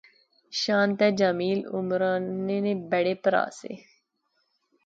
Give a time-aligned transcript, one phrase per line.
[0.61, 3.73] شان تے جمیل عمرانے نے بڑے پرہا سے